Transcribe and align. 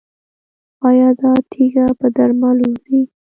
ایا 0.87 1.09
دا 1.19 1.31
تیږه 1.51 1.85
په 1.99 2.07
درملو 2.15 2.65
وځي؟ 2.71 3.01